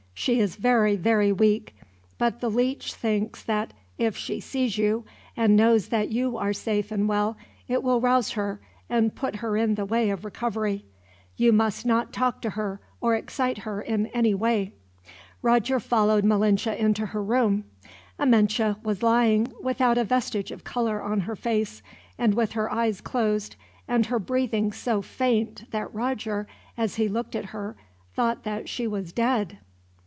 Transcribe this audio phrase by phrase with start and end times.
[0.13, 1.75] She is very, very weak;
[2.19, 5.03] but the leech thinks that if she sees you,
[5.35, 7.35] and knows that you are safe and well,
[7.67, 10.85] it will rouse her and put her in the way of recovery.
[11.37, 14.73] You must not talk to her, or excite her in any way."
[15.41, 17.63] Roger followed Malinche into her room.
[18.19, 21.81] Amenche was lying, without a vestige of color on her face,
[22.19, 23.55] and with her eyes closed
[23.87, 26.45] and her breathing so faint that Roger,
[26.77, 27.75] as he looked at her,
[28.13, 29.57] thought that she was dead.